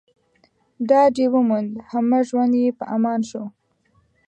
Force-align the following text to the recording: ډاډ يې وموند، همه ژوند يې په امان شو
ډاډ 0.87 1.15
يې 1.21 1.27
وموند، 1.33 1.71
همه 1.91 2.17
ژوند 2.29 2.53
يې 2.61 2.67
په 2.77 2.85
امان 2.95 3.21
شو 3.29 3.43